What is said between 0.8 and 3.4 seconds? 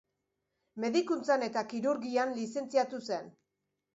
Medikuntzan eta kirurgian lizentziatu zen.